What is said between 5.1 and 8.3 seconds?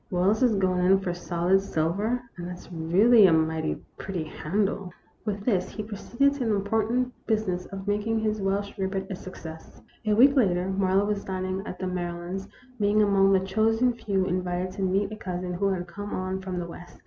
With this he proceeded to the important business of making